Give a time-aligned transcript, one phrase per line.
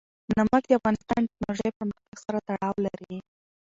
[0.37, 3.17] نمک د افغانستان د تکنالوژۍ پرمختګ سره تړاو لري.